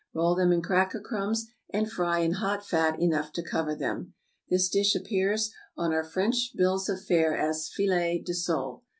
[0.15, 4.15] Roll them in cracker crumbs, and fry in hot fat enough to cover them.
[4.49, 8.81] This dish appears on our French bills of fare as filet de sole.